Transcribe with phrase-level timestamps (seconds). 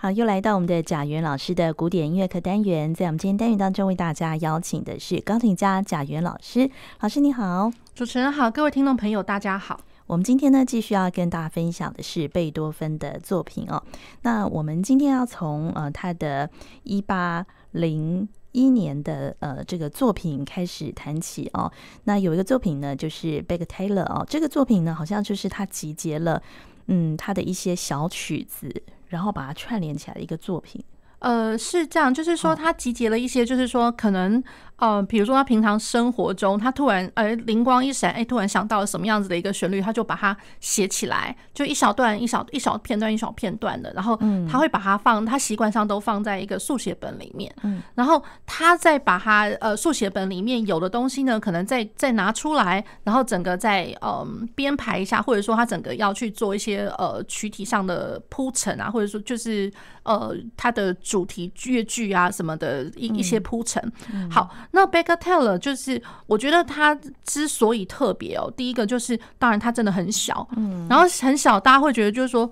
[0.00, 6.70] 好，又来到我们的贾元老师的古典音乐课单元，在我们今天单元当中，为大家邀请的是钢琴家贾元老师。
[7.00, 9.80] 老师你好，主持人好，各位听众朋友大家好。
[10.06, 13.82] 我们今天呢，继续要跟大家分享的是贝多芬的作品哦。
[14.22, 16.48] 那我们今天要从呃他的
[16.84, 21.68] 一八零一年的呃这个作品开始谈起哦。
[22.04, 26.40] 那有一个作品呢，就是《Bagatelle》哦，这个作品呢，好像就是他集结了
[26.86, 28.72] 嗯他的一些小曲子。
[29.08, 30.82] 然后把它串联起来的一个作品，
[31.18, 34.42] 呃，是这样，就是说他集结了一些，就是说可能。
[34.78, 44.16] 呃，比如说他平常生活中，他突然呃灵光一闪，哎、欸，突然想到了什么样子的一个旋律，他就把它写起来，就一小段一小一小片段一小片段的，然后
[44.48, 59.68] 他会把它放，他习惯上都放在一个速写本里面，嗯，然后他再把它呃速写本里面有的东西呢，可能再再拿出来，然后整个再嗯编排一下，或者说他整个要去做一些呃曲体上的铺陈啊，或者说就是
[60.04, 63.82] 呃他的主题乐句啊什么的一一些铺陈，
[64.30, 64.48] 好。
[64.70, 72.50] 那 Baker Taylor 就是，我觉得他之所以特别哦，第一个就是，当然他真的很小，嗯，然后很小，大家会觉得就是说。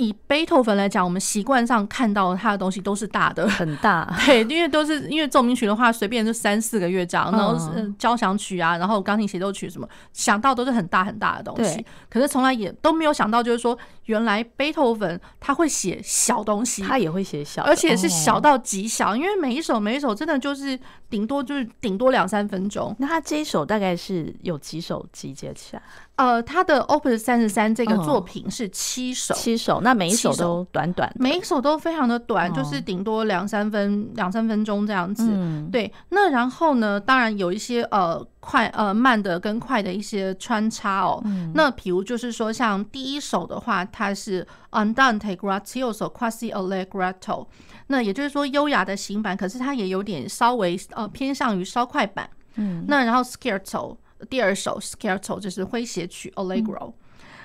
[0.00, 4.10] 以贝多芬来讲，我们习惯上看到他的东西都是大的，很大。
[4.24, 11.84] 对，因为都是因为奏鸣曲的话，随便就三四个乐章，然后是交响曲啊，然后钢琴协奏曲什么，想到都是很大很大的东西。
[12.08, 20.78] 可是从来也都没有想到，就是说原来贝多芬他会写小东西，他也会写小，而且是小到极小，因为每一首每一首真的就是
[21.10, 22.96] 顶多就是顶多两三分钟。
[22.98, 25.82] 那他这一首大概是有几首集结起来？
[26.20, 35.26] 呃，他的 Opus 三十三这个作品是七首，七首，那每一首都短短，每一首都非常的短，就是顶多两三分两三分钟这样子。
[35.72, 41.24] 对，那然后呢，当然有一些呃快呃慢的跟快的一些穿插哦。
[41.54, 47.46] 那比如就是说，像第一首的话，它是 Andante grazioso quasi allegretto，
[47.86, 52.28] 那也就是说优雅的行板，可是它也有点稍微呃偏向于稍快板。
[52.56, 53.96] 嗯，那然后 Scherzo。
[54.28, 56.94] 第二首 Scherzo 就是诙谐曲 Allegro，、嗯、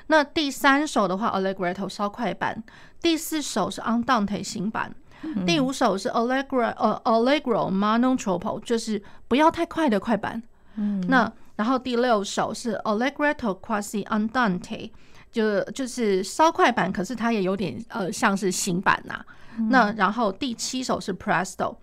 [0.07, 2.63] 那第三首的话 Allegretto 稍快板，
[3.01, 10.41] 第四首是 Andante 行板，嗯、第五首是 Allegro 呃 Allegro non troppo 就是不要太快的快板，
[10.75, 14.91] 嗯，那然后第六首是 Allegretto quasi Andante
[15.31, 19.25] 就就是稍快板，可是它也有点呃像是行板呐、啊，
[19.57, 21.75] 嗯、那然后第七首是 Presto。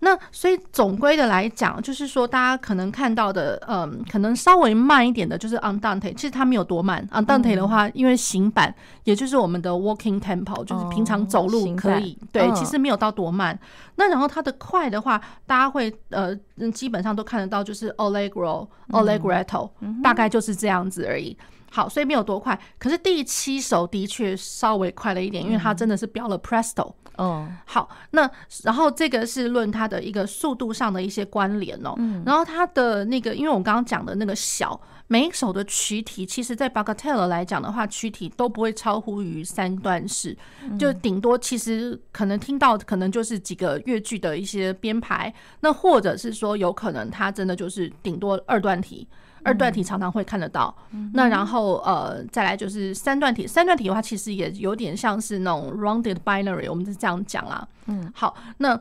[0.00, 7.06] 那所以总归的来讲，就是说大家可能看到的，嗯，可能稍微慢一点的，就是 Andante，其实它没有多慢。
[7.12, 8.74] Andante 的话，因为行板，
[9.04, 13.58] 也就是我们的 walking tempo，就是平常走路可以，对，其实没有到多慢。
[13.96, 16.34] 那然后它的快的话，大家会呃，
[16.72, 19.70] 基本上都看得到，就是 Allegro、Allegretto，
[20.02, 21.36] 大概就是这样子而已。
[21.70, 22.58] 好，所以没有多快。
[22.78, 26.92] 可是第七首的确稍微快了一点，因为它真的是标了 Presto。
[27.18, 28.28] 嗯，好，那
[28.64, 31.94] 然后这个是论它的一个速度上的一些关联哦。
[31.98, 40.34] 嗯，然后它的那个，因为我刚刚讲的那个小，每一首的曲体，其实在 Bagatelle 来讲的话，曲体都不会超乎于三段式，
[40.78, 49.06] 就顶多其实可能听到可能就是几个乐句的一些编排，那或者是说有可能它真的就是顶多二段体。
[49.42, 50.74] 二段体常常会看得到，
[51.14, 57.66] 那然后呃再来就是三段体，三段体的话其实也有点像是那种 rounded binary，我们是这样讲啊。
[57.86, 58.80] 嗯，好，那。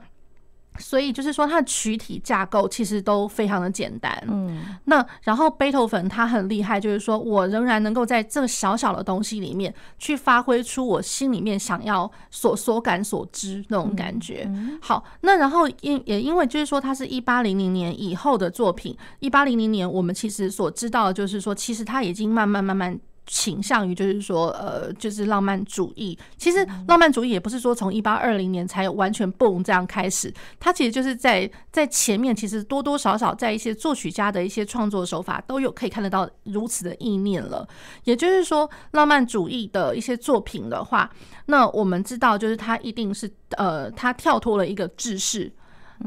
[0.79, 4.11] 所以就是说，它的躯体架构其实都非常的简单。
[4.27, 14.49] 嗯，那然后贝多芬他很厉害，就是说我仍然能够在这个小小的东西里面去发挥出我心里面想要所所感所知那种感觉。
[14.81, 18.97] 好，那然后因也因为就是说，它是一八零零年以后的作品。
[19.19, 22.99] 一八零零年，我们其实所知道的就是说，其实它已经慢慢慢慢。
[23.31, 26.17] 倾向于就是说，呃，就是浪漫主义。
[26.35, 37.67] 其实浪漫主义也不是说从一八二零年才完全 boom 这样开始，它其实就是在在前面，其实多多少少在一些作曲家的一些创作手法都有可以看得到如此的意念了。
[38.05, 41.07] 也就是说，浪漫主义的一些作品的话，
[41.45, 45.53] 那我们知道就是它一定是呃，它跳脱了一个制式。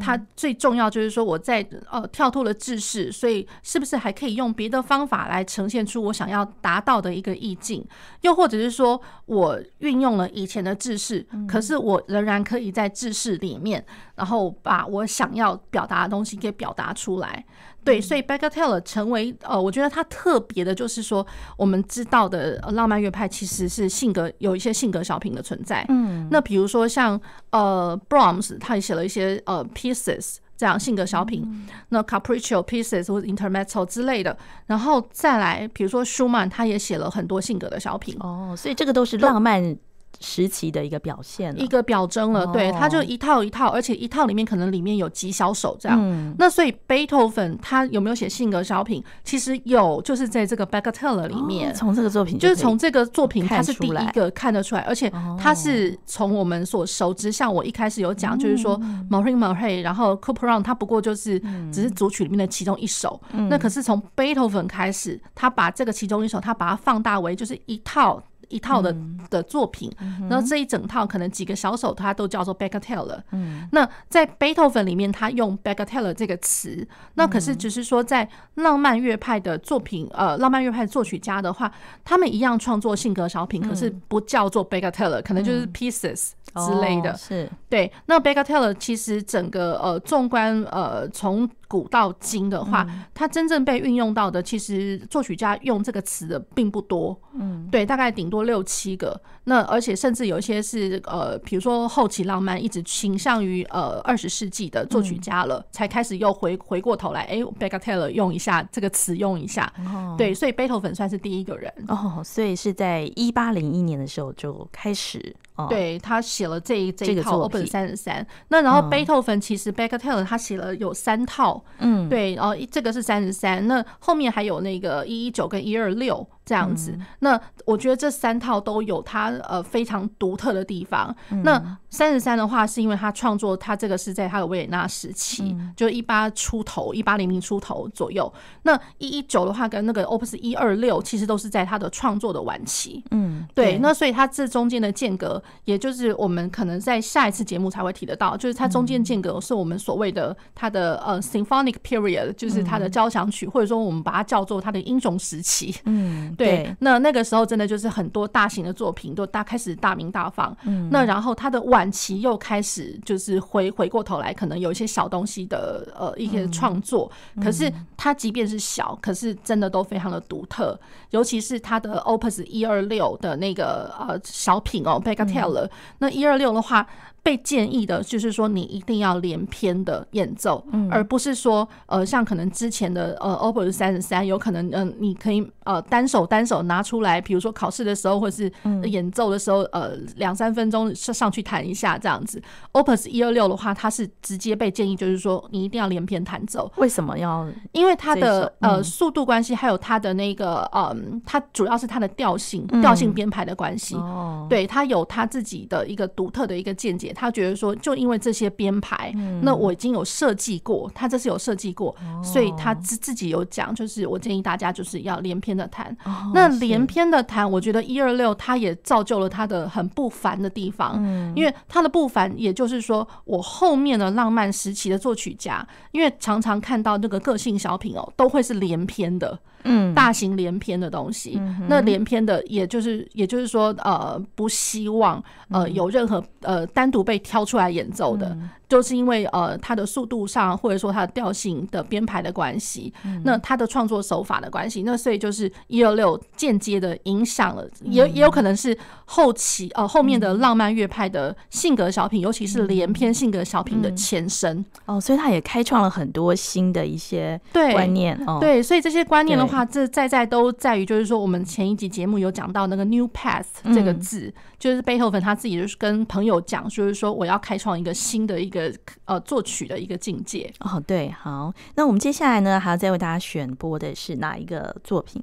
[0.00, 7.84] 它最重要就是说，我在呃跳脱了制式，所以是不是还可以用别的方法来呈现出我想要达到的一个意境？
[8.22, 17.44] 又或者是说我运用了以前的制式，可是我仍然可以在制式里面，然后把我想要表达的东西给表达出来。
[17.84, 21.26] 对，所以 Bagatelle 成为呃，我觉得它特别的就是说，
[21.56, 25.84] 我们知道的浪漫乐派其实是性格有一些性格小品的存在。
[25.88, 27.20] 嗯，那比如说像
[27.50, 38.16] 呃 Brahms，他也写了一些呃 pieces 这样性格小品，嗯、那 Capriccio pieces 或者 Intermezzo 之类的，然后再来比如说舒曼，他也写了很多性格的小品。
[38.20, 39.76] 哦，所以这个都是浪漫。
[40.20, 42.46] 时期的一个表现，一个表征了。
[42.48, 45.98] 对，它就一套一套，而且一套里面可能里面有几小首这样。
[46.00, 49.02] 嗯、那所以贝多芬他有没有写性格小品？
[49.24, 51.74] 其实有，就是在这个 Bagatelle 里面。
[51.74, 58.78] 从、哦、这个作品就，是从这个作品，他是第一个看得出来，而且他是从我们所熟知，像我一开始有讲，就是说
[59.10, 61.40] Maurice Ravel，然后 Couperon 他不过就是
[61.72, 63.20] 只是组曲里面的其中一首。
[63.32, 68.22] 嗯、那可是从贝多芬开始，他把这个其中一首，他把它放大为就是一套。
[68.52, 68.94] 一套的
[69.30, 69.90] 的作品，
[70.28, 73.18] 然后这一整套可能几个小手，它都叫做 Bagatelle。
[73.30, 81.72] 嗯，那在贝多芬里面，他用 Bagatelle 这个词，那可是只是说在浪漫乐派的作品，呃，浪漫乐派作曲家的话，
[82.04, 87.16] 他们一样创作性格小品，可是不叫做 Bagatelle，可能就是 Pieces 之类的。
[87.16, 87.48] 是。
[87.70, 87.90] 对。
[88.06, 97.18] 那 Bagatelle 其实整个呃，纵观呃，从古到今的话，它真正被运用到的，其实作曲家用这个词的并不多。
[97.32, 99.18] 嗯，对，大概顶多六七个。
[99.44, 109.72] 那而且甚至有一些是呃，比如说后期浪漫一直倾向于呃二十世纪的作曲家了，才开始又回回过头来，哎，Bagatelle 用一下这个词用一下。
[110.18, 111.72] 对，所以贝多芬算是第一个人。
[111.88, 115.34] 哦，所以是在一八零一年的时候就开始。
[115.68, 118.26] 对，他写了这一这一套 Open 三十三。
[118.48, 121.61] 那然后贝多芬其实 Bagatelle 他写了有三套。
[121.78, 126.26] 嗯，对，然后这个是三十三，那后面还有那个一一九跟一二六。
[126.44, 131.14] 这样子，那我觉得这三套都有它呃非常独特的地方。
[131.44, 138.32] 那三十三的话，是因为他创作他这个是在他的维也纳时期，就一八出头，一八零零出头左右。
[138.62, 143.04] 那一一九的话，跟那个 Opus 一二六，其实都是在他的创作的晚期。
[143.10, 143.78] 嗯，对。
[143.78, 155.74] 那所以他这中间的间隔，也就是我们可能在下一次节目才会提得到，就是他中间间隔是我们所谓的他的呃 Symphonic Period，就是他的交响曲，或者说我们把它叫做他的英雄时期。
[155.84, 156.31] 嗯。
[156.36, 167.10] 对，那那个时候真的就是很多大型的作品都大开始大名大放，嗯，那然后他的晚期又开始就是回回过头来，可能有一些小东西的呃一些创作，
[167.42, 170.78] 可是他即便是小，可是真的都非常的独特，
[171.10, 175.68] 尤其是他的 Opus 一二六的那个呃小品哦，Bagatelle，
[175.98, 176.86] 那一二六的话。
[177.22, 188.50] 被建议的就是说，你一定要连篇的演奏，而不是说，呃，像可能之前的呃，Opus 三十三，有可能，嗯，你可以呃单手单手拿出来，比如说考试的时候，或是
[188.84, 192.42] 演奏的时候，呃，两三分钟上上去弹一下这样子。
[192.72, 196.70] Opus 一二六的话，它是直接被建议，就是说你一定要连篇弹奏。
[196.78, 197.46] 为什么要？
[197.70, 203.94] 因为它的呃速度关系，还有它的那个嗯，它主要是它的调性调性编排的关系。
[203.94, 207.11] 哦，对，它有它自己的一个独特的一个见解。
[207.12, 209.12] 他觉得说，就因为这些编排，
[209.42, 215.96] 那我已经有设计过，他这是有设计过，所以他自自己有讲，就是我建议大家就是要连篇的谈。
[216.34, 221.02] 那连篇的谈，我觉得一二六他也造就了他的很不凡的地方，
[221.36, 229.38] 因为他的不凡，也就是说，我后面的浪漫时期的作曲家，因为常常看到那个个性小品哦，都会是连篇的。
[229.64, 238.36] 嗯，大型连篇的东西，那连篇的，也就是也就是说，呃，不希望呃有任何呃单独被挑出来演奏的。
[238.72, 242.90] 就是因为呃，它的速度上，或者说它的调性的编排的关系，
[243.22, 248.74] 那它的创作手法的关系，那所以就是一二六间接的影响了，也也有可能是
[249.04, 254.64] 后期呃后面的浪漫乐派的性格小品，尤其是连篇性格小品的前身。
[254.86, 268.61] 哦，所以它也开创了很多新的一些观念哦，对，所以这些观念的话，这在在都在于就是说，我们前一集节目有讲到那个 new path 这个字，就是贝多芬他自己就是跟朋友讲，就是说我要开创一个新的一个。
[269.06, 275.22] 呃，作曲的一个境界哦，对，好，那我们接下来呢，还要再为大家选播的是哪一个作品？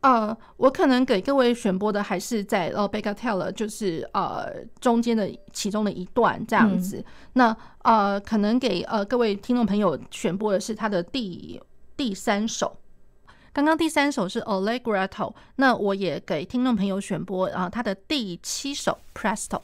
[0.00, 4.48] 呃，我可能给各位选播的还是在呃，Bagatelle，就是呃
[4.80, 6.96] 中间的其中的一段这样子。
[6.96, 7.04] 嗯、
[7.34, 11.60] 那呃，可能给呃各位听众朋友选播的是他的第
[11.98, 12.78] 第三首。
[13.52, 19.60] 刚刚第三首是 Allegretto，那我也给听众朋友选播啊，他的第七首 Presto。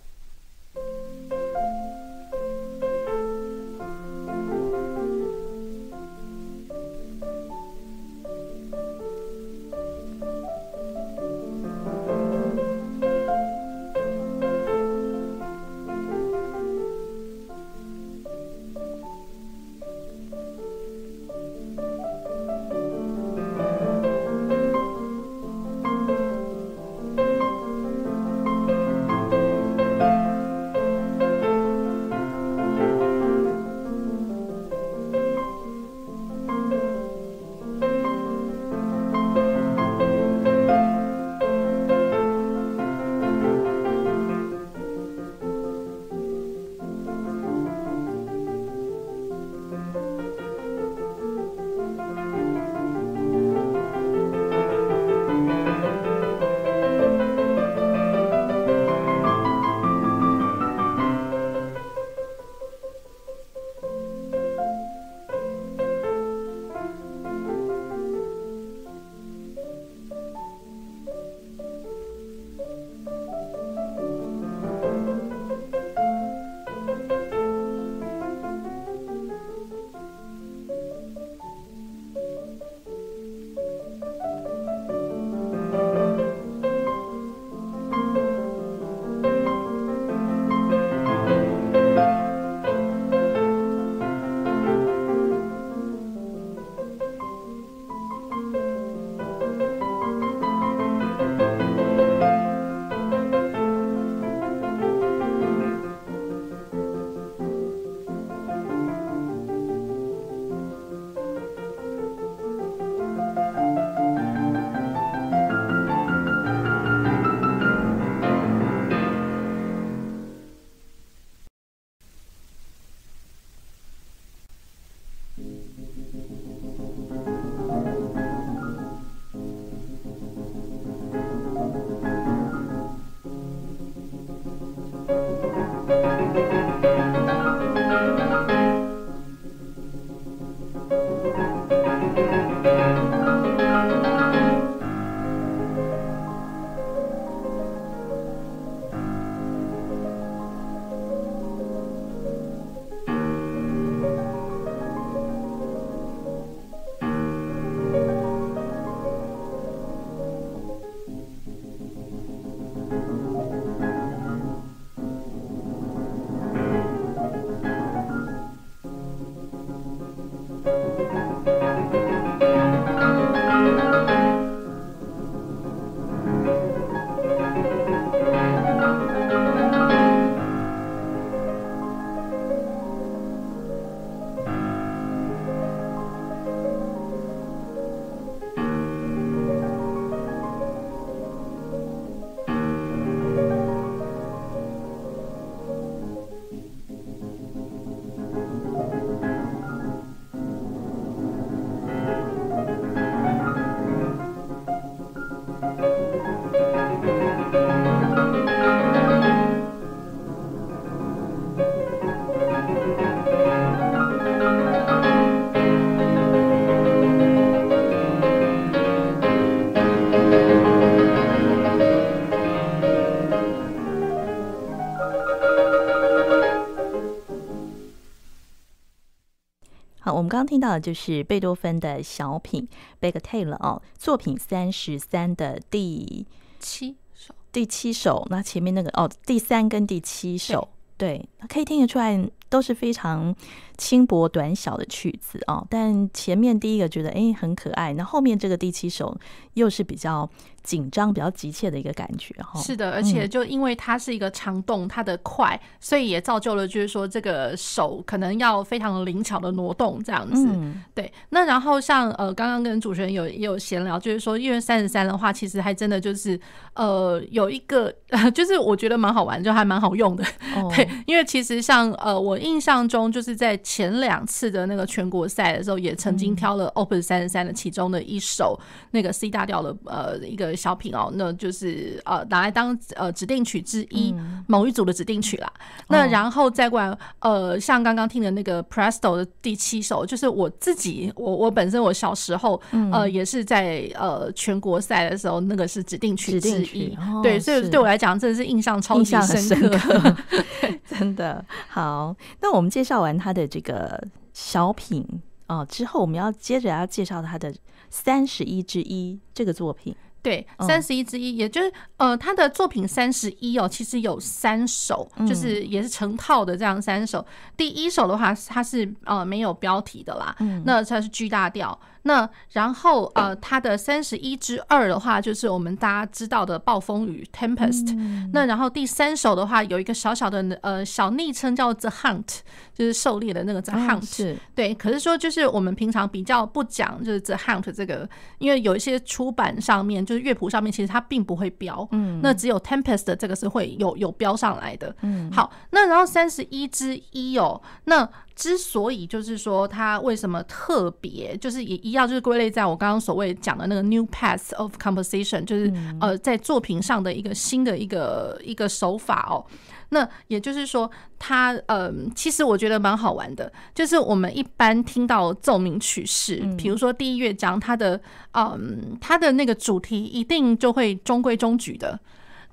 [230.27, 232.69] 们刚刚听到的就是贝多芬的小品
[233.01, 236.27] 《Bagatelle》哦，作品三十三的第
[236.59, 238.27] 七首，第七首。
[238.29, 243.35] 那前面那个哦，第三跟第七首，对，对，可以听得出来都是非常
[243.77, 245.67] 轻薄短小的曲子哦。
[245.69, 249.17] 但前面第一个觉得哎很可爱，那后面这个第七首
[249.55, 250.29] 又是比较。
[250.67, 260.49] 紧张比较急切的一个感觉哈，是的，而且就因为它是一个长动，它的快，所以也造就了就是说这个手可能要非常灵巧的挪动这样子。
[260.93, 266.37] 对，那然后像呃刚刚跟主持人有也有闲聊，就是说因为三十三的话，其实还真的就是
[266.75, 267.95] 呃有一个
[268.35, 270.25] 就是我觉得蛮好玩，就还蛮好用的。
[270.75, 278.59] 对，因为其实像呃我印象中就是在前两次的那个全国赛的时候，也曾经挑了 Open 三十三的其中的一首
[278.93, 280.47] 那个 C 大调的呃一个。
[280.57, 284.15] 小品哦，那就是呃拿来当呃指定曲之一，
[284.47, 285.53] 某一组的指定曲啦。
[285.89, 292.61] 那然后再过来呃，像刚刚听的那个 Presto 的第七首，就是我自己我我本身我小时候
[292.93, 296.97] 呃也是在呃全国赛的时候，那个是指定曲之一。
[297.23, 300.17] 对，所以对我来讲真的是印象超级深刻，
[300.89, 301.45] 真的。
[301.69, 305.03] 好，那我们介绍完他的这个小品
[305.47, 307.55] 啊之后，我们要接着要介绍他的
[307.89, 309.97] 三十一之一这个作品。
[310.27, 317.25] 对，三十一之一，也就是呃，他的作品三十一哦，其实有三首，就是也是成套的这样三首。
[317.57, 321.79] 第一首的话，它是呃没有标题的啦，那它是 G 大调。
[322.03, 327.97] 那然后呃，他的三十一之二的话，就是我们大家知道的暴风雨 Tempest。
[328.33, 332.39] 那然后第三首的话，有一个小小的呃小昵称叫 The Hunt，
[332.73, 334.37] 就是狩猎的那个 The Hunt。
[334.55, 344.95] 对，可是说就是我们平常比较不讲就是 The Hunt 这个，因为有一些出版上面就是乐谱上面其实它并不会标，嗯，那只有 Tempest 这个是会有有标上来的。
[345.03, 348.09] 嗯，好，那然后三十一之一哦，那。
[348.37, 359.41] 之所以就是说它为什么特别，就是也一样，就是归类在我刚刚所谓讲的那个 new Paths of composition，就是呃在作品上的一个新的一个一个手法哦。
[359.91, 368.01] 那也就是说，它呃其实我觉得蛮好玩的，就是我们一般听到奏鸣曲式，比如说第一乐章，它的
[368.33, 371.99] 嗯它的那个主题一定就会中规中矩的。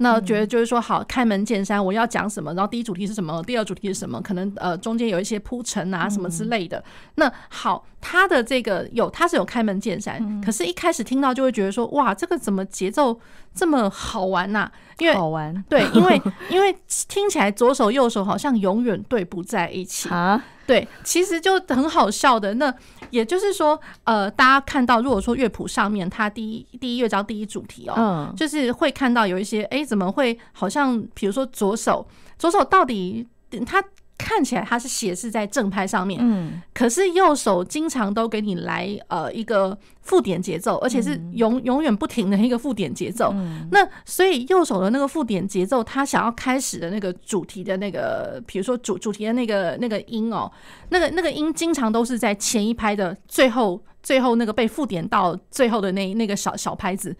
[0.03, 2.53] 那觉得就是说，好，开门见山，我要讲什么？
[2.53, 3.41] 然后第一主题是什么？
[3.43, 4.21] 第二主题是什么？
[4.21, 6.83] 可能呃中间有一些铺陈啊什么之类的。
[7.15, 13.17] 那好，他的这个有，他是有开门见山，可是一开始听到就会觉得说，哇，这个怎么节奏
[13.55, 14.69] 这么好玩呐？
[14.99, 16.75] 因为好玩，对，因为因为
[17.07, 20.43] 听起来左手右手好像永远对不在一起啊。
[20.65, 22.53] 对，其实就很好笑的。
[22.55, 22.73] 那
[23.09, 33.27] 也就是说，呃，大家看到，如果说乐谱上面它第一第一乐章第一主题哦，嗯，就是会看到有一些，哎，怎么会好像，比如说左手，左手到底
[33.65, 33.83] 它。
[34.17, 43.33] 看起来它是写是在正拍上面，嗯，可是右手经常都给你来呃一个附点节奏，而且是永永远不停的一个附点节奏。
[43.71, 50.49] 那所以右手的那个附点节奏，他想要开始的那个主题的那个，比如说主主题的那个那个音哦，
[50.89, 57.13] 那个那个音经常都是在前一拍的最后最后那个被附点到最后的那那个小小拍子，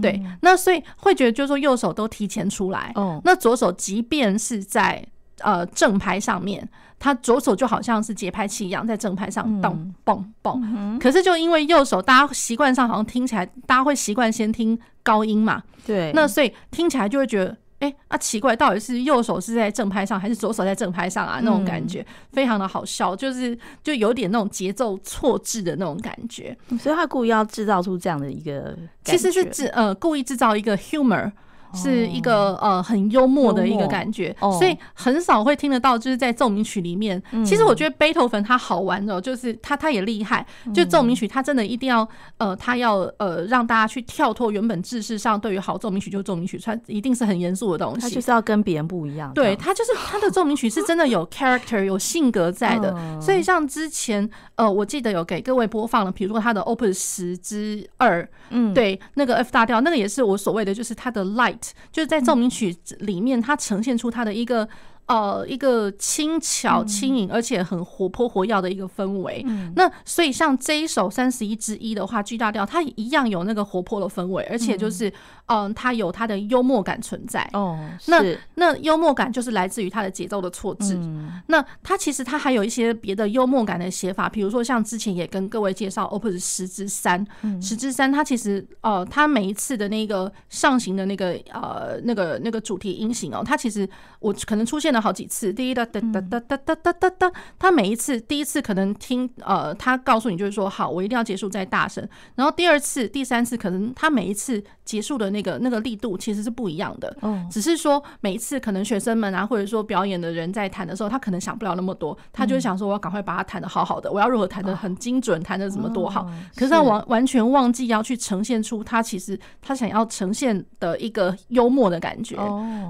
[0.00, 0.22] 对。
[0.40, 5.04] 那所以会觉得就是说右手都提前出来，哦，那左手即便是在。
[5.40, 6.66] 呃，正拍上面，
[6.98, 10.98] 他左手就好像是节拍器一样，在正拍上咚蹦蹦。
[10.98, 15.62] 可是就因为右手，大家习惯上好像听起来，大家会习惯先听高音嘛。
[15.84, 16.10] 对。
[16.14, 17.50] 那所以听起来就会觉得，
[17.80, 21.38] 哎、欸，啊奇怪，到底是右手是在正拍上，还是左手在正拍上啊？
[21.42, 26.56] 那种感觉非常的好笑，就是就有点那种节奏错置的那种感觉。
[26.80, 28.74] 所以他故意要制造出这样的一个，
[29.04, 31.30] 其实是制呃故意制造一个 humor。
[31.74, 37.22] 是一个呃很幽默的一个感觉，所以很少会听得到，就是在奏鸣曲里面。
[37.44, 42.06] 其实我觉得贝多芬他好玩的，就是他他也厉害，就奏鸣曲他真的一定要
[42.38, 49.32] 呃他要呃让大家去跳脱原本制式上对于好奏鸣曲就奏鸣曲，它一定是很严肃的东西，他就是要跟别人不一样。
[49.34, 61.55] 对，他就是他的奏鸣曲是 真的有 character 有性格在的，所以像之前呃我记得有给各位播放了，比如说他的 Opus 十之二，嗯，对，那个 F 大调，那个也是我所谓的就是他的 light。
[61.92, 64.68] 就是在奏鸣曲里面，它呈现出它的一个
[65.06, 69.44] 呃一个轻巧轻盈，而且很活泼活跃的一个氛围。
[69.74, 75.12] 那所以像这一首三十一之一的话，G 大调，它一样有那个活泼的氛围，而且就是
[75.46, 77.48] 嗯，他有他的幽默感存在。
[77.52, 78.22] 哦，那
[78.54, 80.94] 那幽默感就是来自于他的节奏的错置。
[80.94, 87.24] 嗯、那他其实他还有一些别的幽默感的写法，比如说像之前也跟各位介绍 Opus 十之三，
[87.60, 107.14] 十之三，他其实呃，他每一次的那个上行的那个呃那个那个主题音型哦，他其实我可能出现了好几次，第一哒哒哒哒哒哒哒哒，他每一次第一次可能听呃，他告诉你就是说好，我一定要结束再大声，然后第二次、第三次可能他每一次结束的那个那个力度其实是不一样的，
[107.50, 122.36] 只是说每一次可能学生们啊，或者说表演的人在弹的时候，他可能想不了那么多，他就想说我要赶快把它弹的好好的，我要如何弹的很精准，弹的怎么多好，可是他完完全忘记要去呈现出他其实他想要呈现的一个幽默的感觉，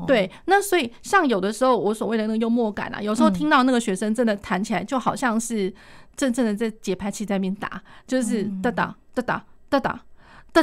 [0.06, 5.74] 对，那所以像有的时候我所谓的那个幽默感啊，有时候听到那个学生真的弹起来就好像是
[6.14, 10.00] 真正的在节拍器在那边打，就是哒哒哒哒哒哒。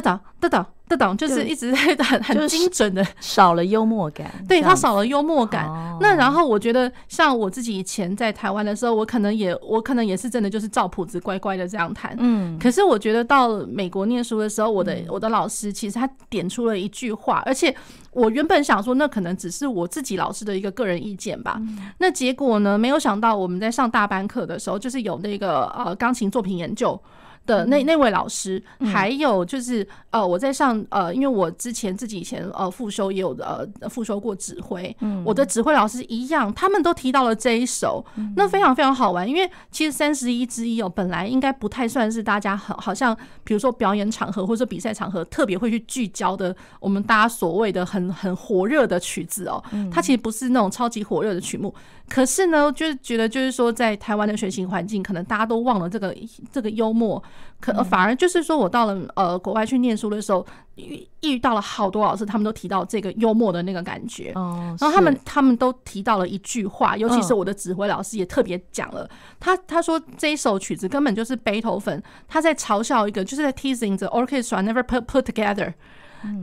[0.00, 4.30] 哒哒哒哒哒，就是一直在 很很精准的，少了幽默感。
[4.48, 5.66] 对，他少了幽默感。
[6.00, 12.14] 那然后我觉得，像我自己以前在台湾的时候，我可能也我可能也是真的就是照谱子乖乖的这样弹。
[12.18, 12.58] 嗯。
[12.58, 17.74] 可是我觉得到美国念书的时候，我的我的老师其实他点出了一句话，而且
[18.10, 21.60] 我原本想说那可能只是我自己老师的一个个人意见吧。
[21.98, 27.00] 那结果呢，没有想到我们在上大班课的时候，就是有那个呃钢琴作品研究。
[27.46, 38.04] 的那那位老师，还有就是呃，我在上呃，因为我之前自己以前呃复修也有呃复修过指挥，我的指挥老师一样，他们都提到了这一首，
[38.36, 51.74] 那非常非常好玩，因为其实三十一之一哦，本来应该不太算是大家很好像，比如说表演场合或者比赛场合特别会去聚焦的，我们大家所谓的很很火热的曲子哦，它其实不是那种超级火热的曲目，
[52.08, 56.16] 可是呢，就是觉得就是说在台湾的学习环境，可能大家都忘了这个
[56.50, 57.22] 这个幽默。
[57.60, 60.44] 可反而就是说，我到了呃国外去念书的时候，
[60.74, 64.32] 遇遇到了好多老师，他们都提到这个幽默的那个感觉。
[64.34, 69.08] 然后他们他们都提到了一句话，尤其是我的指挥老师也特别讲了，
[69.40, 75.72] 他他说这一首曲子根本就是背头粉他在嘲笑一个，就是在 teasing the orchestra never put put together。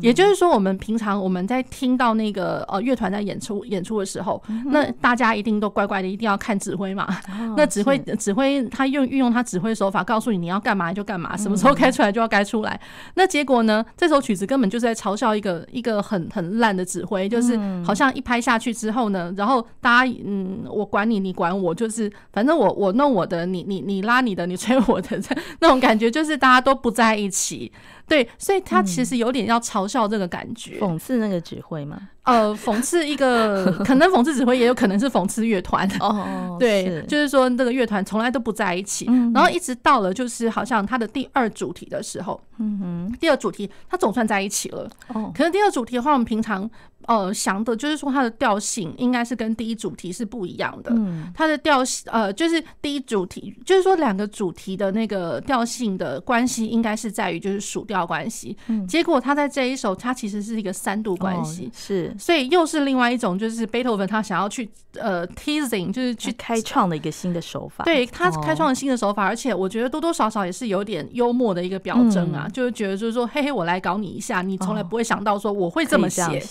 [0.01, 7.07] 也就是说，我们平常我们在听到那个呃乐团在演出演出的时候，那大家一定都乖乖的，一定要看指挥嘛。
[7.55, 12.79] 那指挥指挥他用运用他指挥手法，告诉你你要干嘛就干嘛，什么时候该出来就要该出来。
[13.15, 25.19] 那结果呢，这首曲子根本就是在嘲笑一个一个很很烂的指挥，就是好像一拍下去之后呢，然后大家嗯，我管你，你管我，就是反正我我弄我的，你你你拉你的，你吹我的，
[25.59, 27.71] 那种感觉就是大家都不在一起。
[28.11, 32.09] 对，所以他其实有点要嘲笑这个感觉，讽刺那个指挥吗？
[32.23, 35.89] 呃，讽刺一个， 可能讽刺指挥，也有可能是讽刺乐团。
[35.99, 44.87] 哦， 对，就是说这个乐团从来都不在一起，然后一直到了就是好像他的第二主题的时候，嗯哼，第二主题他总算在一起了。
[45.07, 46.69] 哦，可是第二主题的话，我们平常
[47.07, 50.91] 呃想的就是说它的调性应该是跟第一主题是不一样的。
[50.93, 58.55] 嗯，它的调性呃就是第一主题，就是说两个主题的那个调性的关系应该是在于就是属调关系。
[58.67, 61.67] 嗯，结果他在这一首，他其实是一个三度关系。
[61.73, 62.10] 是。
[62.17, 67.83] 所以又是另外一种，就是贝多芬他想要去呃 teasing，就是去开创的一个新的手法。
[67.83, 76.41] 对，他开创了新的手法，而且我觉得多多少少也是有点幽默的一个表征啊，就是觉得就是说，嘿嘿，我来搞你一下，你从来不会想到说我会这么写。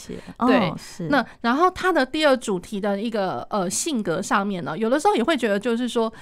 [0.46, 0.72] 对，
[1.08, 6.12] 那然后他的第二主题的一个呃性格上面呢，有的时候也会觉得就是说。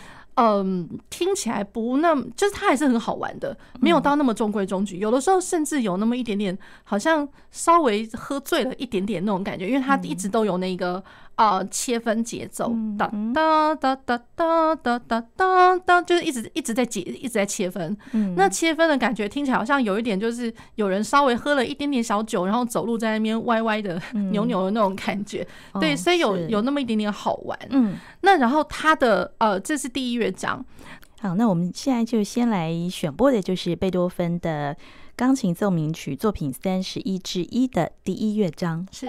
[0.41, 4.99] 嗯，听起来不那么，就是它还是很好玩的，没有到那么中规中矩。
[4.99, 11.03] 有的时候甚至有那么一点点，好像稍微喝醉了一点点那种感觉，因为它一直都有那个。
[11.39, 17.97] 啊，切分节奏，哒哒哒哒哒哒哒哒哒，就是一直一直在节，一直在切分。
[18.35, 25.47] 那切分的感觉听起来好像有一点，就是有人稍微喝了一点点小酒，然后走路在那边歪歪的、扭扭的那种感觉。
[25.79, 27.57] 对，所以有有那么一点点好玩。
[27.71, 30.65] 嗯，那然后他的呃，这是第一乐章。
[31.21, 34.77] 好，那我们现在就先来选播的就是贝多芬的
[35.15, 38.85] 钢琴奏鸣曲作品三十一之一的第一乐章。
[38.91, 39.07] 是。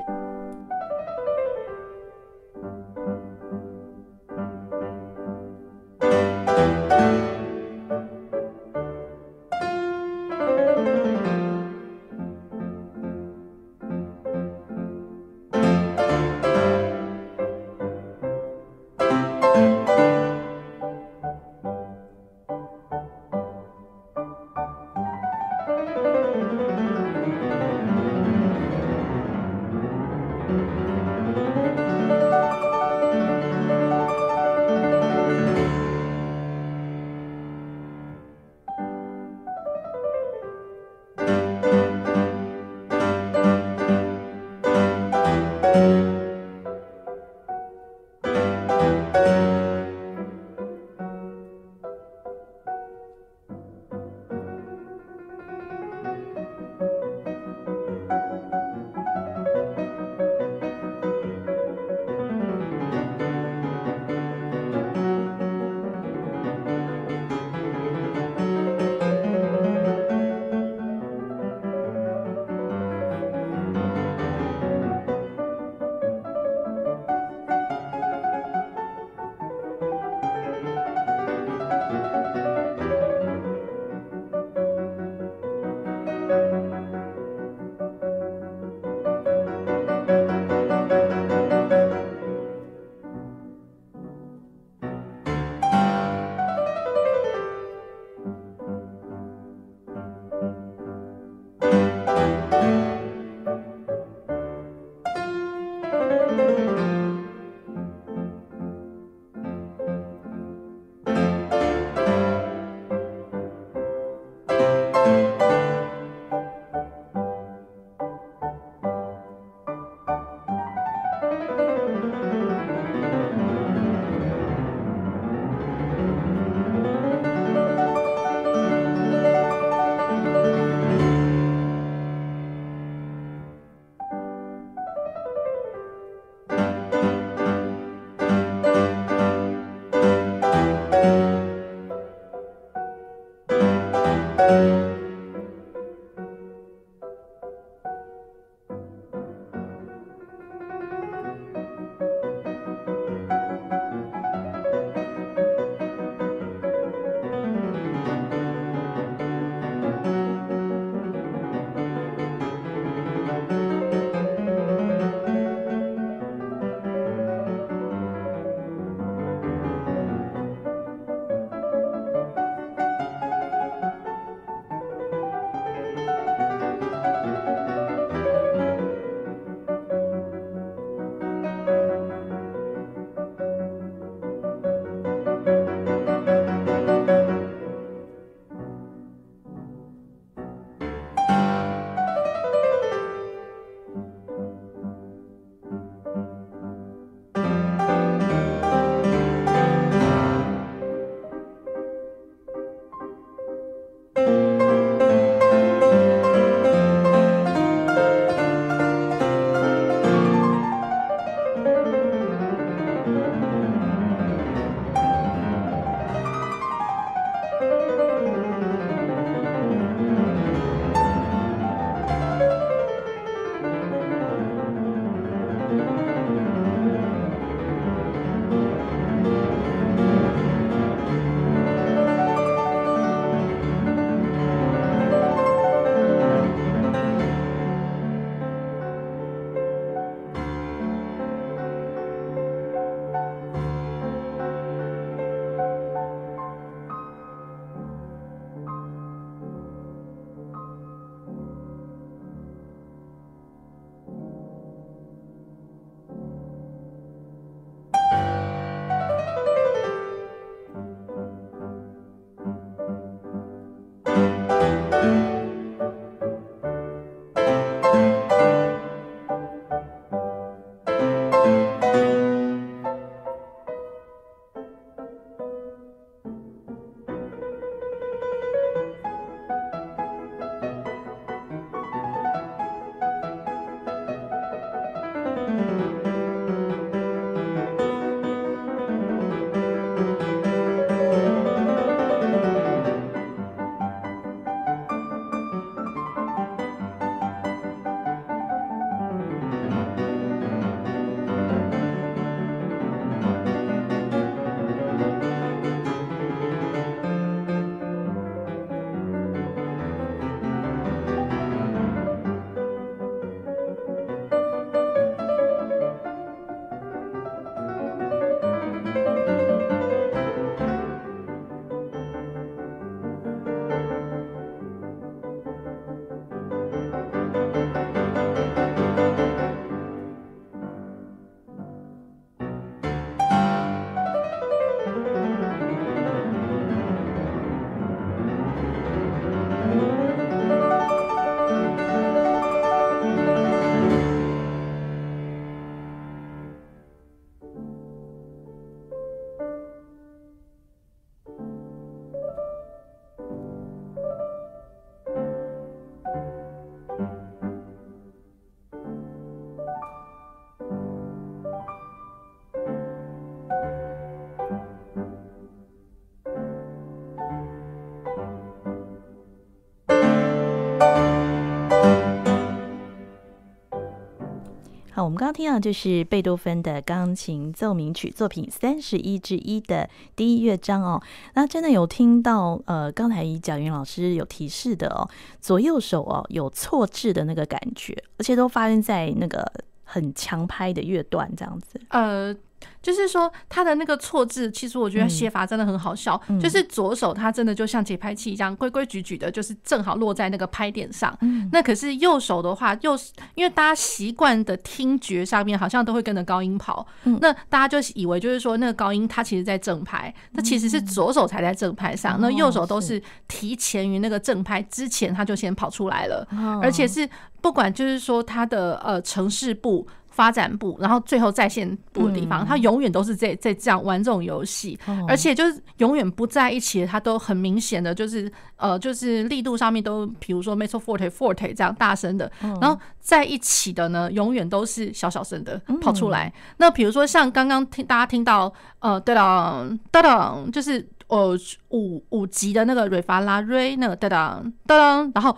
[375.04, 381.02] 我们刚刚听到就是贝多芬的钢琴奏鸣曲作品三十一之一的第一乐章哦。
[381.34, 385.10] 那真的有听到呃，刚才贾云老师有提示的哦，
[385.40, 389.50] 左右手哦有错置的那个感觉，而且都发生在那个
[389.84, 391.80] 很强拍的乐段这样子。
[391.90, 392.36] 呃。
[392.82, 396.20] 就是说，他的那个错字，其实我觉得写法真的很好笑。
[396.30, 401.16] 嗯、就是左手，他真的就像节拍器一样，规规矩矩的，就是正好落在那个拍点上。
[401.22, 402.98] 嗯、那可是右手的话，右
[403.36, 406.88] 因为大家习惯的听觉上面，好像都会跟着高音跑。
[407.04, 412.20] 嗯、那大家就以为就是说，那个高音它其实在正拍，它其实是左手才在正拍上。
[412.20, 416.26] 嗯、那右手都是提前于那个正拍之前，他就先跑出来了。
[416.32, 417.08] 哦、而且是
[417.42, 419.86] 不管就是说他的呃城市部。
[420.20, 424.78] 发展部，然后最后在线部的地方，他永远都是在在这样玩这种游戏，
[425.08, 432.30] 而且就是永远不在一起，他都很明显的就是呃，就是力度上面都，比如说 mezzo forte forte 这样大声的，
[432.60, 436.34] 然后在一起的呢，永远都是小小声的跑出来。
[436.58, 441.34] 那比如说像刚刚听大家听到呃，哒哒哒哒，就是呃
[441.70, 445.34] 五五级的那个瑞法拉瑞那个哒当哒当，然后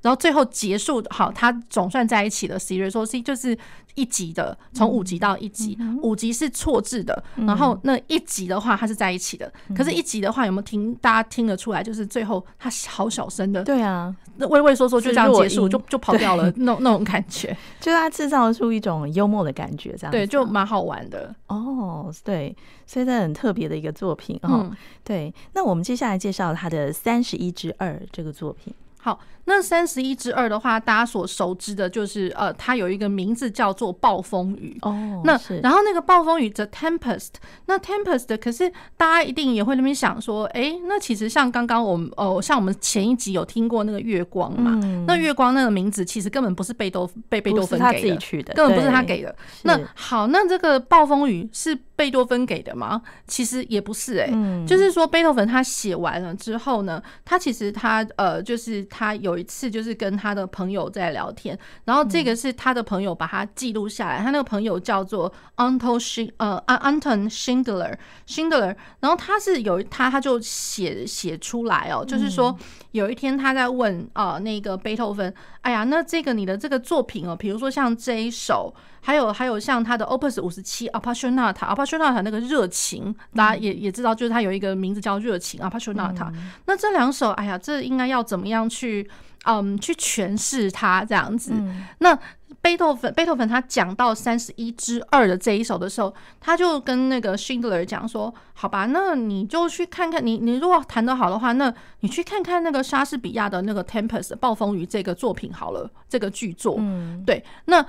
[0.00, 2.56] 然后最后结束好，他总算在一起了。
[2.56, 3.58] Si re sol si 就是
[3.96, 7.20] 一级的，从五级到一级，五级是错字的。
[7.34, 9.52] 然后那一级的话，他是在一起的。
[9.76, 10.94] 可是，一级的话有没有听？
[11.00, 11.82] 大家听得出来？
[11.82, 13.64] 就是最后他好小声的。
[13.64, 16.48] 对啊，那畏畏缩缩就这样结束，就就跑掉了。
[16.54, 21.34] 那那种感觉， 就他制造出一种幽默的感觉，这样对，就蛮好玩的。
[21.48, 24.70] 哦，对，所以这很特别的一个作品哦。
[25.02, 28.72] 对，那我们接下来介绍他的三十一之二这个作品。
[29.08, 35.22] 好，那三十一之二的话，大家所熟知的就是呃，它有一个名字叫做暴风雨哦。
[35.24, 37.30] 那然后那个暴风雨 The Tempest，
[37.64, 44.78] 那 Tempest 可是大家一定也会那边想说，哎、欸，那其实像刚刚我们呃，像我们前一集有听过那个月光嘛？
[44.82, 49.34] 嗯、那月光那个名字其实根本不是贝多被贝多芬给的，的根本不是他给的。
[49.62, 51.78] 那好，那这个暴风雨是。
[51.98, 53.02] 贝多芬给的吗？
[53.26, 54.30] 其实也不是哎、
[54.64, 72.56] 就是说贝多芬他写完了之后呢，他其实他呃，就是他有一次就是跟他的朋友在聊天，然后这个是他的朋友把他记录下来，他那个朋友叫做 Anton Sch 呃 Anton Schindler Schindler，然后他是有他他就写写出来哦，就是说
[72.92, 78.72] 有一天他在问啊、呃、那个贝多芬，哎呀，那这个你的这个作品哦，比如说像这一首。
[79.00, 86.32] 还有还有像他的 Opus 五十七 Appassionata，Appassionata 那个热情，大家也也知道，就是他有一个名字叫热情 Appassionata。
[86.66, 89.08] 那这两首，哎呀，这应该要怎么样去
[89.44, 91.52] 嗯去诠释它这样子？
[91.98, 92.18] 那。
[92.60, 106.76] 贝多芬，贝多芬他讲到三十一之二的这一首的时候，他就跟那个 Schindler 讲说：“好吧，那你就去看看，你你如果弹得好的话，那你去看看那个莎士比亚的那个 Tempest 暴风雨这个作品好了，这个剧作。
[106.78, 107.84] 嗯，对，那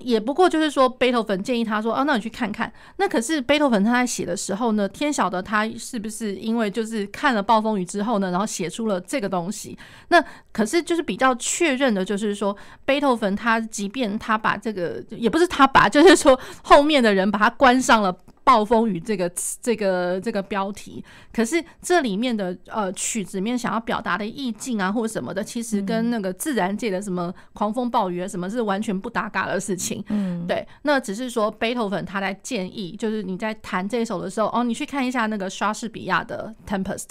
[0.00, 2.72] 也不过就是说，贝多芬建议他说：哦，那你去看看。
[2.96, 9.78] 那可是贝多芬他在写的时候呢，天晓得他是不是因为就是看了暴风雨之后呢，然后写出了这个东西。
[10.08, 12.56] 那可是就是比较确认的，就是说
[12.86, 19.30] 贝多芬他即便他把这个也不是他把，就是说后面的人把他关上了“暴风雨”这个
[19.62, 21.02] 这个这个标题。
[21.32, 30.04] 可是这里面的呃曲子里面想要表达的意境啊，或者什么的，其实跟那个自然界的什么狂风暴雨啊，什么是完全不搭嘎的事情。
[30.08, 30.66] 嗯，对。
[30.82, 37.08] 那只是说贝多芬他在建议，就是你在弹这首的时候，哦，你去看一下那个莎士比亚的《Tempest》，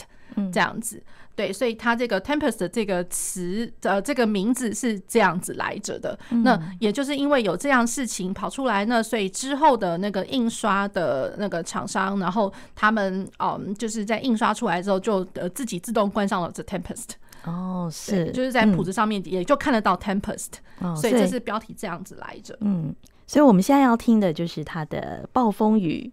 [0.51, 1.01] 这样子。
[1.35, 6.17] 对，所以它这个 tempest 这个词呃，这个名字是这样子来着的。
[6.43, 17.11] 那也就是因为有这样事情跑出来呢，所以之后的那个印刷的那个厂商，然后他们嗯，就是在印刷出来之后，就呃自己自动关上了 the tempest。
[17.45, 20.49] 哦，是，就是在谱子上面也就看得到 tempest。
[20.79, 22.57] 哦，所以这是标题这样子来着。
[22.61, 22.93] 嗯，
[23.25, 26.11] 所以我们现在要听的就是它的暴风雨。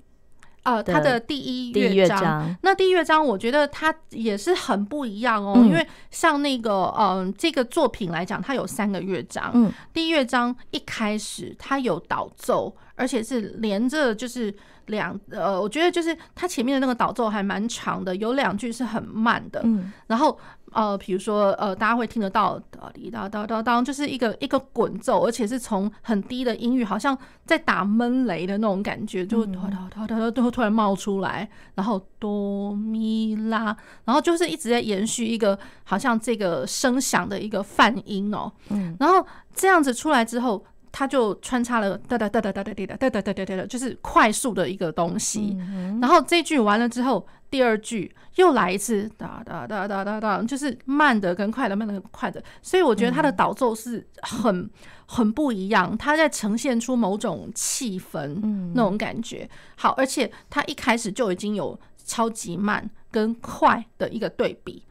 [0.77, 5.55] 呃，他的第一乐章，那第一乐章，我觉得它也是很不一样哦。
[5.65, 9.51] 因为像那个，嗯，这个作品来讲，它有三个乐章。
[9.55, 14.55] 嗯，第一乐章一开始它有导奏，而且是连着，就是
[14.87, 19.61] 两呃，我觉得就是它前面的那个导奏还蛮长的，有两句是很慢的。
[19.65, 20.39] 嗯，然后。
[20.73, 29.63] 呃，比如说，呃，大家会听得到哒滴哒哒哒哒，就是一个一个滚奏，而且是从很低的音域，好像在打闷雷的那种感觉，就哒
[29.95, 40.65] 哒哒哒都会突然冒出来，然后哆咪拉，然后就是一直在延续一个好像这个声响的一个泛音哦，嗯，然后这样子出来之后。
[40.93, 45.57] 它就穿插了哒哒哒哒哒哒哒哒哒哒哒哒，就是快速的一个东西。
[46.01, 52.43] 然后这句完了之后，第二句又来一次哒哒哒哒哒哒，就是慢的跟快的，慢的跟快的。
[52.63, 54.71] 所以我觉得他的导奏是很
[55.07, 58.41] 很不一样，他在呈现出某种气氛，
[58.75, 59.49] 那种感觉。
[59.77, 64.85] 好，而且他一开始就已经有超级慢跟快的一个对比。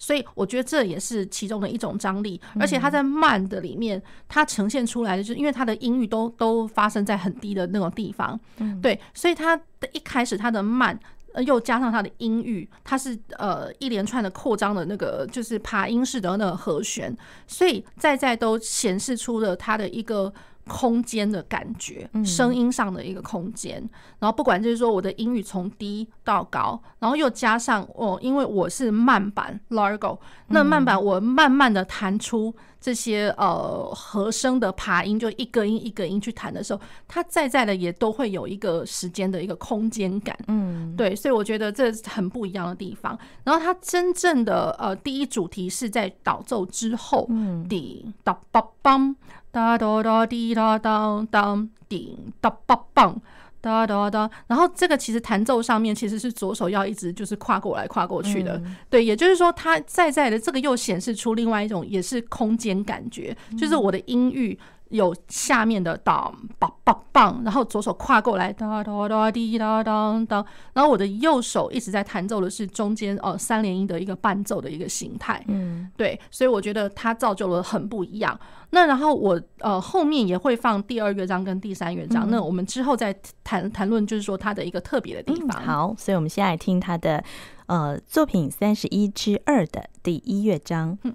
[0.00, 8.38] 所以我觉得这也是其中的一种张力，而且它在慢的里面，它呈现出来的就是因为它的音域都都发生在很低的那种地方，
[8.80, 10.96] 对，所以它的一开始它的慢，
[11.44, 20.32] 又加上它的音域，它是呃一连串的扩张的那个就是爬音式的那个和弦，所以在在都显示出了它的一个。
[20.68, 23.82] 空间的感觉，声音上的一个空间，
[24.18, 43.18] 然后不管就是说我的英语从低到高，然后又加上哦，因为我是慢板 Largo，那慢板我慢慢的弹出这些呃和声的爬音，就一个音一个音去弹的时候，它在在的也都会有一个时间的一个空间感，嗯，对，所以我觉得这很不一样的地方。
[43.44, 49.14] 然后它真正的呃第一主题是在导奏之后，嗯，滴哒梆梆。
[49.58, 53.12] 哒哒哒滴哒当当顶哒梆梆
[53.60, 64.56] 哒哒哒，然后这个其实弹奏上面其实是左手要一直就是跨过来跨过去的，对，也就是说它在在的这个又显示出另外一种也是空间感觉，就是我的音域。
[64.90, 78.38] 有下面的当棒棒棒，然后左手跨过来哒哒哒滴哒当当，然后我的右手一直在弹奏的是中间哦三连音的一个伴奏的一个形态，嗯，对，所以我觉得它造就了很不一样。
[78.70, 85.62] 那然后我呃后面也会放第二乐章跟第三乐章，嗯、那我们之后再谈谈论，就是说它的一个特别的地方。
[85.62, 87.22] 嗯、好，所以我们先来听他的
[87.66, 90.98] 呃作品三十一之二的第一乐章。
[91.02, 91.14] 嗯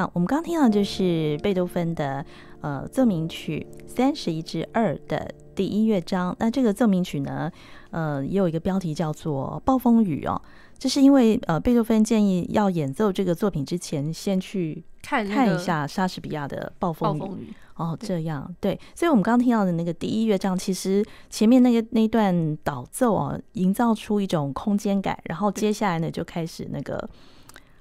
[0.00, 2.24] 好，我们刚刚听到就是贝多芬的
[2.62, 6.34] 呃奏鸣曲三十一之二的第一乐章。
[6.38, 7.52] 那这个奏鸣曲呢，
[7.90, 10.40] 呃，也有一个标题叫做《暴风雨》哦。
[10.78, 17.18] 这是因为呃，贝多芬建议要演奏这个作品之前，先去看看一下莎士比亚的暴风雨。
[17.20, 18.80] 暴风雨哦，这样对，对。
[18.94, 27.06] 所以我们刚刚听到的那个第一乐章，其实前面那个那段导奏啊，营造出一种空间感，然后接下来呢，就开始那个。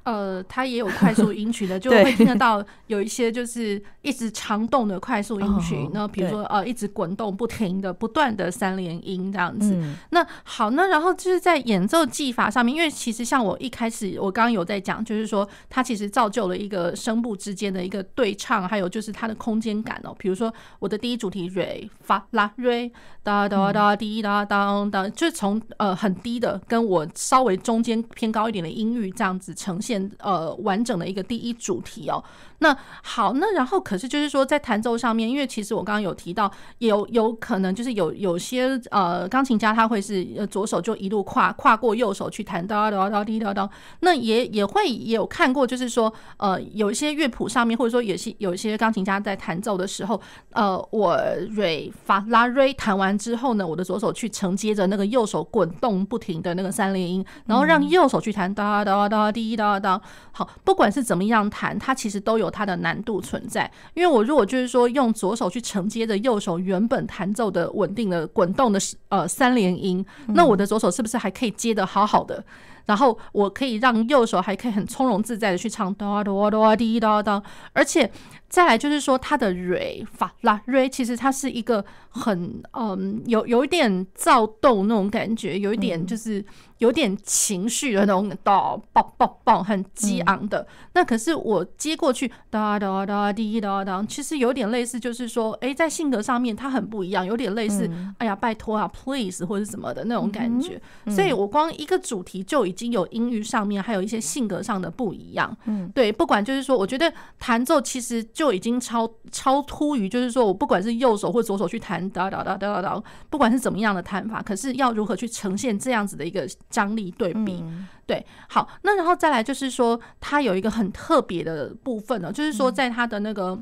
[0.10, 5.88] 呃，它也有快速音群的，就会听得到有一些就是一直长动的快速音群。
[5.94, 9.76] 那比如说呃，一直滚动不停的、不断的三连音这样子。
[9.76, 20.16] 嗯、那好，那然后就是在演奏技法上面，因为其实像我一开始我刚刚有在讲，就是说它其实造就了一个声部之间的一个对唱，还有就是它的空间感哦。
[20.18, 22.92] 比如说我的第一主题瑞发拉瑞
[23.22, 29.99] 哒哒哒滴哒当当，就是从呃很低的跟我稍微中间偏高一点的音域这样子呈现。
[30.20, 32.24] 呃，完整的一个第一主题哦。
[32.62, 43.70] 那好，那然后可是就是说，在弹奏上面，因为其实我刚刚有提到，有有可能就是有有些呃钢琴家他会是呃左手就一路跨跨过右手去弹哒哒哒滴哒哒。
[44.02, 50.20] 那也也会也有看过，就是说呃有一些乐谱上面，或者说有些有一些钢琴家在弹奏的时候，
[50.52, 51.18] 呃我
[51.52, 60.00] 瑞发拉瑞弹完之后呢，我的左手去承接着那个右手滚动不停的那个三连音，然后让右手去弹哒哒哒滴哒哒。
[60.32, 63.70] 好，不管是怎么样弹，它其实都有它的难度存在。
[63.94, 72.44] 因为我如果就是说用左手去承接着右手原本弹奏的稳定的滚动的呃三连音，那我的左手是不是还可以接得好好的？
[72.86, 77.40] 然后我可以让右手还可以很从容自在的去唱哆哆哆滴哒哒，
[77.72, 78.12] 而且
[78.50, 86.44] 再来就是说它的蕊法拉蕊，其实它是一个很嗯有有一点躁动那种感觉，有一点就是。
[86.80, 90.66] 有点情绪的那种，到爆爆爆，很激昂的。
[90.94, 100.82] 那可是我接过去，哒哒哒滴哒哒，其实有点类似，就是说，哎，在性格上面它很不一样，有点类似，哎呀，拜托啊，please 或者什么的那种感觉。
[101.10, 105.54] 所以我光一个主题就已经有音域上面，还有一些性格上的不一样。
[105.66, 116.48] 嗯，对，不管就是说，我觉得弹奏其实就已经超超突于，就是说我不管是右手或左手去弹，哒哒哒哒哒，不管是怎么样的弹法，可是要如何去呈现这样子的一个。
[116.70, 117.62] 张力对比，
[118.06, 123.60] 对，好，那然后再来就是说，它有一个很特别的部分呢，就是说，在它的那个。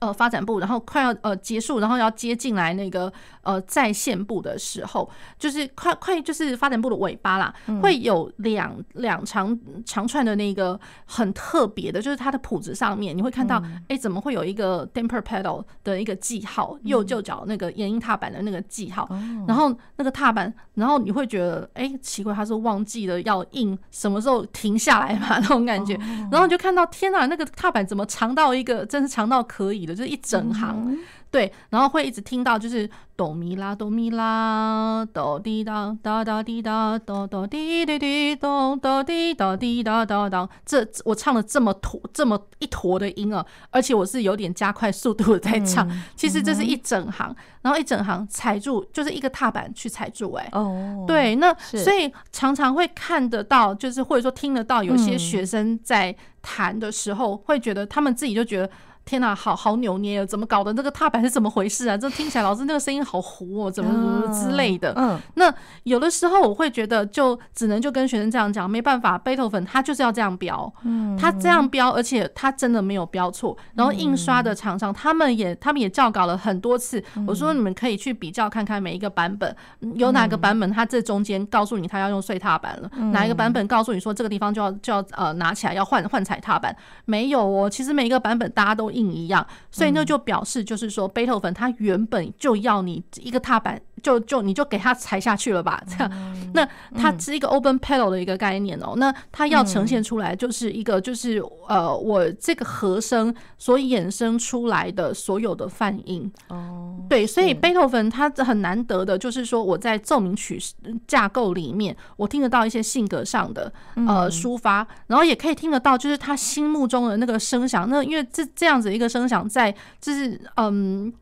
[0.00, 5.06] 呃，发展部，然后快要呃结束，然后要接进来那个呃在线部的时候，
[5.38, 29.89] 就是快快就是发展部的尾巴啦，嗯、会有两两长长串的那个很特别的，就是它的谱子上面你会看到，哎、怎么会有一个 damper pedal 的一个记号，嗯、右右脚那个延音踏板的那个记号，嗯、然后那个踏板，然后你会觉得，哎、欸，奇怪，他是忘记了要印什么时候停下来嘛那种感觉，哦、然后你就看到，天哪，那个踏板怎么长到一个，真是长到可以。
[29.94, 30.96] 就是一整行，
[31.30, 58.68] 对，然后会一直听到就是哆咪啦哆咪啦哆滴哒哒哒滴哒哆哆滴滴滴哆哆滴哒滴哒哒哒，这我唱了这么坨这么一坨的音啊，而且我是有点加快速度在唱，其实这是一整行，然后一整行踩住就是一个踏板去踩住，哎，哦，对，那所以常常会看得到，就是或者说听得到有些学生在弹的时候，会觉得他们自己就觉得。
[59.04, 60.72] 天呐，好好扭捏哦，怎么搞的？
[60.74, 61.96] 那个踏板是怎么回事啊？
[61.96, 64.92] 这听起来老师那个声音好糊哦，怎么怎么之类的。
[64.96, 73.56] 嗯，那有的时候我会觉得，就只能就跟学生这样讲，没办法，贝多芬他就是要这样标，嗯，他这样标，而且他真的没有标错。
[73.74, 79.56] 然后印刷的厂商他们也他们也校稿了很多次，我说你们可以去比较看看每一个版本，
[79.94, 86.76] 有哪个版本他这中间告诉你他要用碎踏板了，哪一个版本告诉你说这个地方就要就要呃拿起来要换换踩踏板，
[87.06, 88.88] 没有哦，其实每一个版本大家都。
[89.08, 96.10] 一样，所以那就表示就是说，贝多芬他原本就要你一个踏板，就就你就给他踩下去了吧，这样。
[96.52, 98.94] 那它是一个 open pedal 的一个概念哦。
[98.96, 106.96] 那它要呈现出来就是一个就是呃，我这个和声所衍生出来的所有的泛音哦。
[107.08, 110.60] 对，所以贝多芬他很难得的就是说，我在奏鸣曲
[111.06, 117.88] 架构里面，我听得到一些性格上的呃抒发，然后也可以听得到就是他心目中的那个声响。
[117.88, 118.90] 那因为这这样子。
[118.90, 121.12] 一个声响在，就是嗯，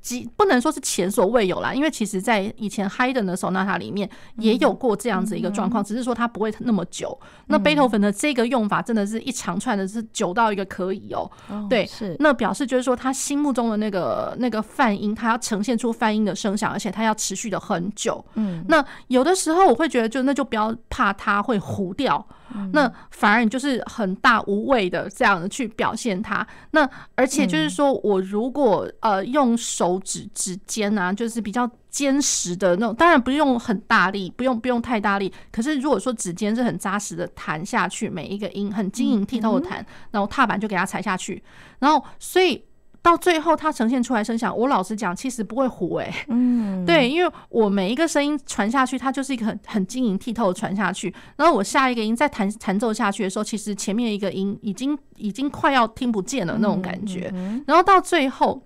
[0.00, 7.18] 几不能说是前所未有啦，因为其实在以前 Haydn 的 Sonata 里面也有过这样子一个状况，只是说它不会那么久。
[7.48, 11.30] 那贝多芬的这个用法真的是一长串的，是久到一个可以喔。
[11.68, 18.24] 对，是那表示就是说他心目中的那个那个泛音，他要呈现出泛音的声响，而且他要持续的很久。
[18.34, 22.24] 嗯，那有的时候我会觉得，就那就不要怕它会糊掉。
[22.54, 26.46] 嗯、那反而你就是很大无畏的这样的去表现它。
[26.70, 35.32] 那而且就是说我如果呃用手指指尖啊，就是比较坚实的那种，当然不用很大力，不用不用太大力。
[35.50, 41.42] 可是如果说指尖是很扎实的弹下去，每一个音很晶莹剔透的弹，然后踏板就给它踩下去，
[41.78, 42.64] 然后所以。
[43.06, 46.26] 到最后，它呈现出来声响，我老实讲，其实不会糊哎、欸。
[46.26, 51.14] 嗯，对，因为我每一个声音传下去，它就是一个很 很晶莹剔透的传下去。
[51.36, 57.32] 然后我下一个音再弹弹奏下去的时候，其实前面一个音已经已经快要听不见了那种感觉。
[57.64, 58.60] 然后到最后。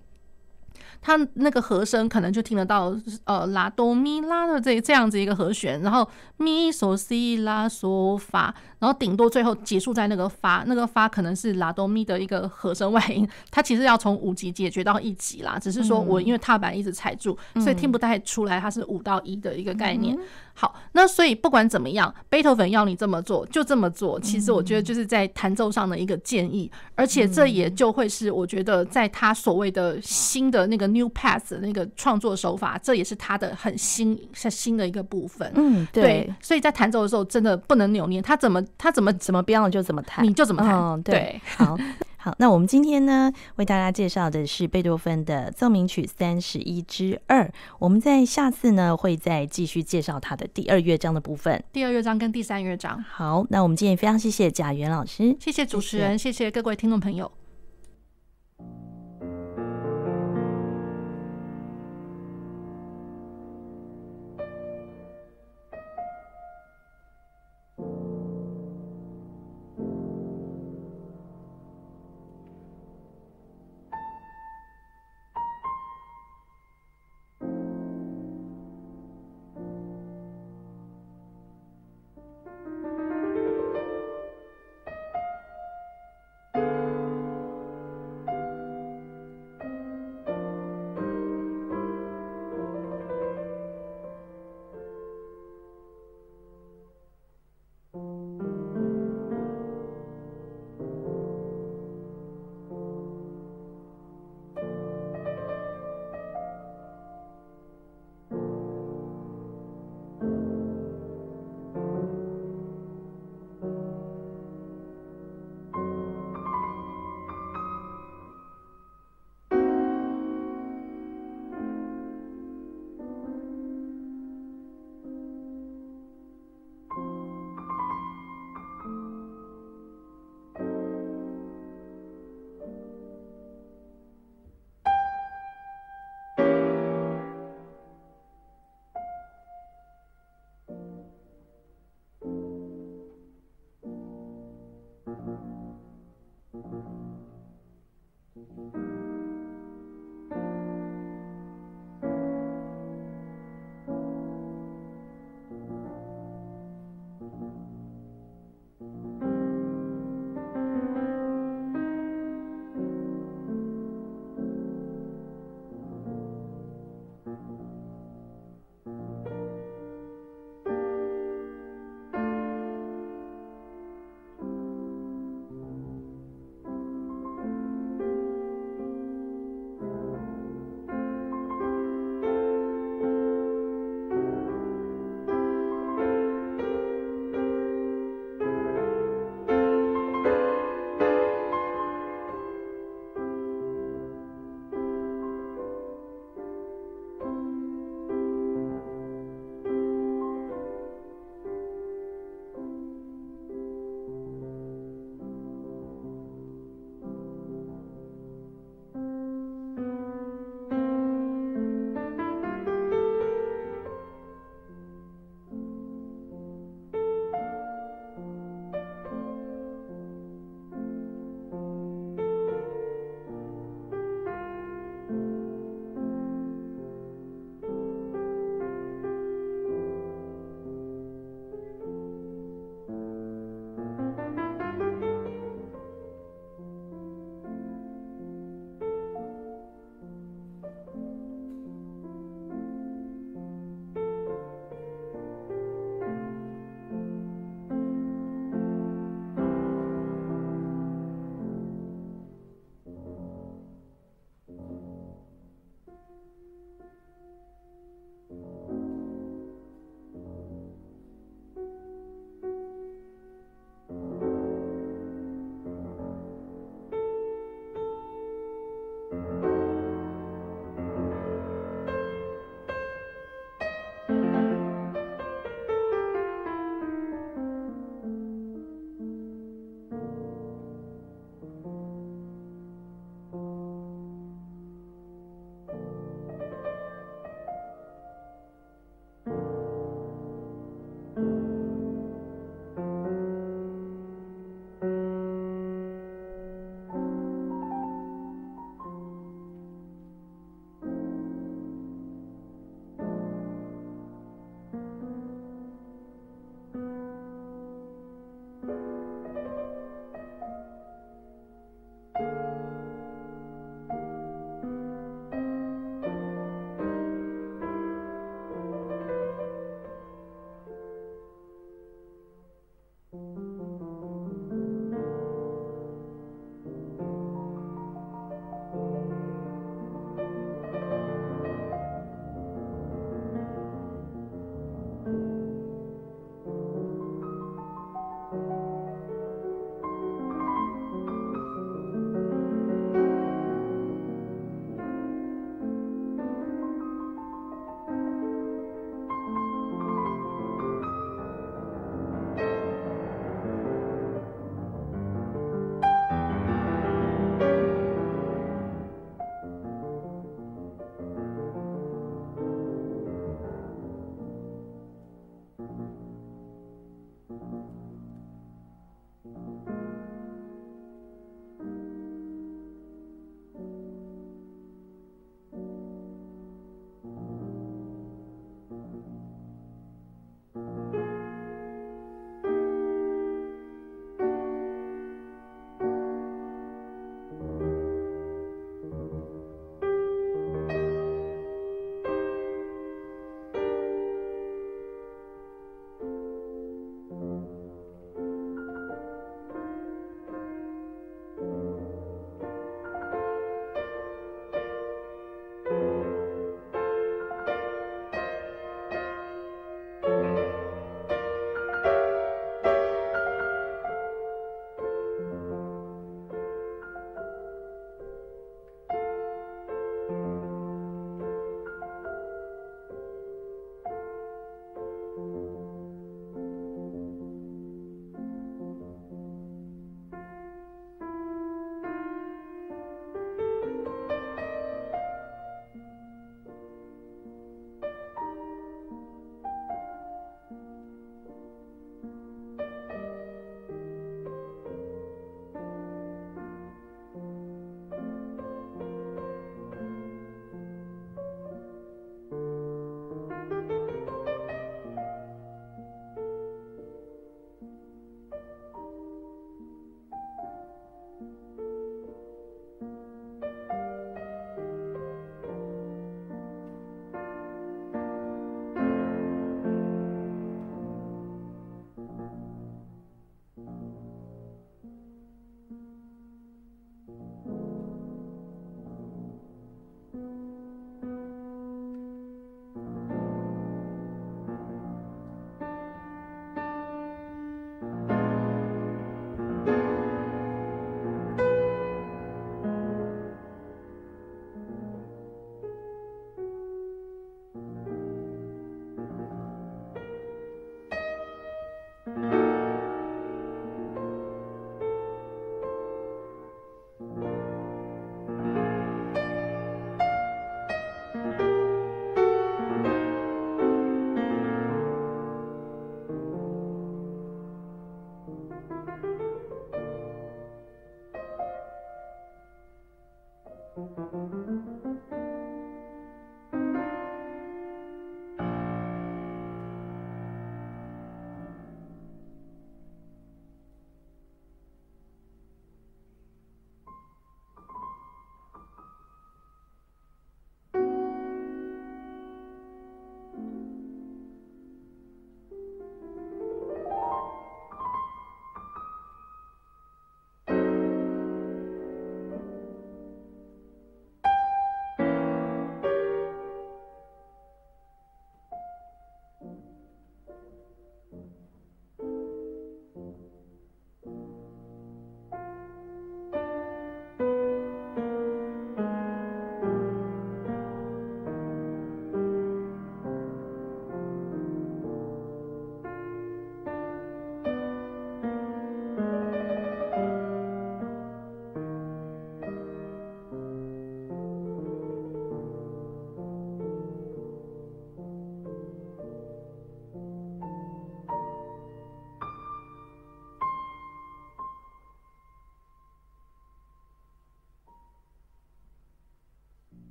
[1.03, 20.17] 它那个和声可能就听得到，呃，拉哆咪拉的这这样子一个和弦，然后咪嗦西拉嗦发，然后顶多最后结束在那个发，那个发可能是拉哆咪的一个和声外音，它其实要从五级解决到一级啦，只是说我因为踏板一直踩住，所以听不太出来它是五到一的一个概念。
[20.53, 24.19] 好，那所以不管怎么样，贝多芬要你这么做就这么做。
[24.19, 35.49] 其实我觉得就是在弹奏上的一个建议，而且这也就会是我觉得在他所谓的新的那个 new path 的那个创作手法，这也是他的很新、是新的一个部分。
[35.55, 36.31] 嗯，对。
[36.41, 41.01] 所以在弹奏的时候，真的不能扭捏，他怎么他怎么怎么编了就怎么弹，你就怎么弹。
[41.03, 41.77] 对，好。
[42.23, 47.51] 好，那我们今天呢，为大家介绍的是贝多芬的奏鸣曲三十一之二。
[47.79, 51.63] 我们在下次呢，会再继续介绍他的第二乐章的部分。
[51.73, 53.03] 第二乐章跟第三乐章。
[53.09, 57.31] 好，那我们今天非常谢谢贾元老师，谢谢主持人，谢谢，谢谢各位听众朋友。